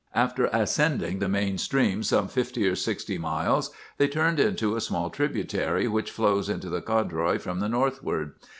[0.15, 3.69] "After ascending the main stream some fifty or sixty miles,
[3.99, 8.33] they turned into a small tributary which flows into the Codroy from the northward.